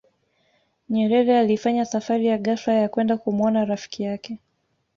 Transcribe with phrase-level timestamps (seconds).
[0.89, 4.39] nyerere alifanya safari ya ghafla ya kwenda kumuona rafiki yake